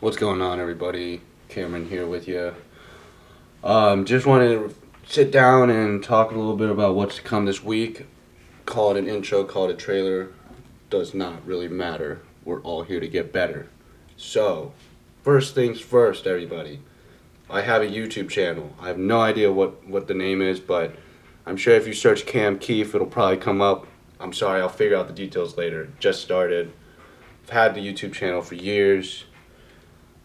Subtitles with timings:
[0.00, 1.22] What's going on, everybody?
[1.48, 2.54] Cameron here with you.
[3.62, 4.74] Um, just wanted to
[5.06, 8.04] sit down and talk a little bit about what's to come this week.
[8.66, 10.30] Call it an intro, call it a trailer.
[10.90, 12.20] Does not really matter.
[12.44, 13.68] We're all here to get better.
[14.16, 14.72] So,
[15.22, 16.80] first things first, everybody.
[17.48, 18.74] I have a YouTube channel.
[18.80, 20.96] I have no idea what, what the name is, but
[21.46, 23.86] I'm sure if you search Cam Keefe, it'll probably come up.
[24.18, 25.88] I'm sorry, I'll figure out the details later.
[26.00, 26.72] Just started.
[27.44, 29.24] I've had the YouTube channel for years.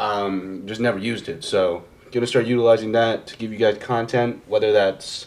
[0.00, 4.42] Um, just never used it, so gonna start utilizing that to give you guys content.
[4.48, 5.26] Whether that's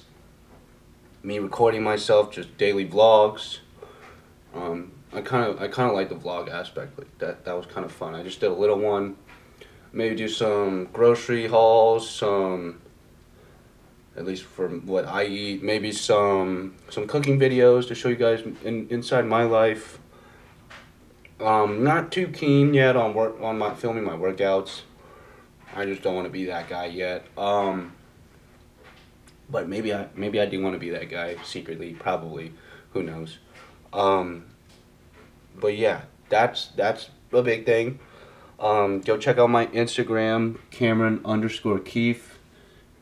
[1.22, 3.59] me recording myself, just daily vlogs.
[4.55, 6.98] Um, I kind of I kind of like the vlog aspect.
[6.98, 8.16] Like that that was kind of fun.
[8.16, 9.16] I just did a little one.
[9.91, 12.81] Maybe do some grocery hauls, some
[14.17, 15.62] at least from what I eat.
[15.62, 20.00] Maybe some some cooking videos to show you guys in, inside my life.
[21.40, 24.82] Um, not too keen yet on work on my filming my workouts.
[25.76, 27.26] I just don't want to be that guy yet.
[27.38, 27.94] Um,
[29.50, 31.94] but maybe I maybe I do want to be that guy secretly.
[31.94, 32.54] Probably,
[32.92, 33.39] who knows?
[33.92, 34.45] Um,
[35.59, 38.00] but yeah, that's that's a big thing.
[38.59, 42.38] Um, go check out my Instagram, Cameron underscore Keefe.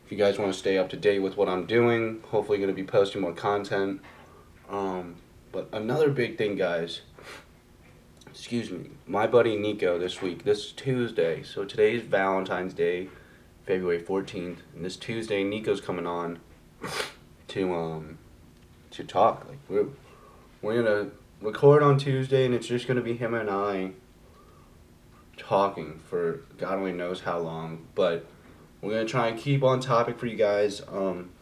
[0.04, 2.68] If you guys want to stay up to date with what I'm doing, hopefully going
[2.68, 4.00] to be posting more content.
[4.68, 5.16] Um,
[5.52, 7.02] but another big thing, guys
[8.32, 11.42] excuse me, my buddy Nico this week, this Tuesday.
[11.42, 13.08] So today is Valentine's Day,
[13.66, 16.38] February 14th, and this Tuesday Nico's coming on
[17.48, 18.18] to um
[18.92, 19.46] to talk.
[19.46, 19.88] Like we're
[20.62, 21.10] we're gonna
[21.42, 23.92] record on Tuesday, and it's just gonna be him and I
[25.36, 28.24] talking for God only knows how long, but
[28.80, 30.80] we're gonna try and keep on topic for you guys.
[30.90, 31.32] Um,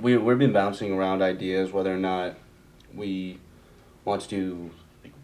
[0.00, 2.36] we we've been bouncing around ideas whether or not
[2.94, 3.40] we
[4.04, 4.70] want to do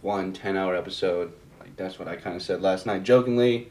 [0.01, 1.33] one 10 hour episode.
[1.61, 3.71] Like that's what I kind of said last night jokingly.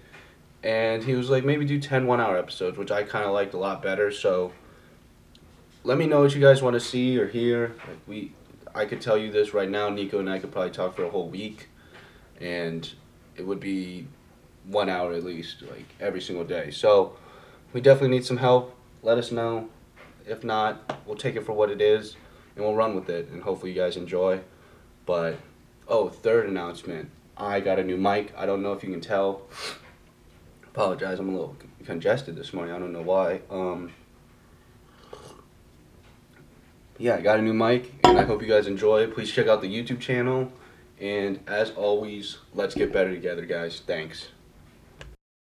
[0.63, 3.53] And he was like, maybe do 10 one hour episodes, which I kind of liked
[3.53, 4.11] a lot better.
[4.11, 4.51] So
[5.83, 7.75] let me know what you guys want to see or hear.
[7.87, 8.33] Like we,
[8.75, 9.89] I could tell you this right now.
[9.89, 11.69] Nico and I could probably talk for a whole week,
[12.41, 12.87] and
[13.35, 14.07] it would be
[14.65, 16.71] one hour at least, like every single day.
[16.71, 17.15] So
[17.71, 18.75] we definitely need some help.
[19.01, 19.69] Let us know.
[20.25, 22.17] If not, we'll take it for what it is,
[22.55, 23.29] and we'll run with it.
[23.29, 24.41] And hopefully you guys enjoy.
[25.05, 25.37] But
[25.89, 27.09] Oh, third announcement.
[27.37, 28.33] I got a new mic.
[28.37, 29.43] I don't know if you can tell.
[30.63, 31.55] Apologize, I'm a little
[31.85, 32.75] congested this morning.
[32.75, 33.41] I don't know why.
[33.49, 33.91] Um,
[36.97, 39.07] yeah, I got a new mic, and I hope you guys enjoy.
[39.07, 40.51] Please check out the YouTube channel.
[40.99, 43.81] And as always, let's get better together, guys.
[43.85, 44.27] Thanks.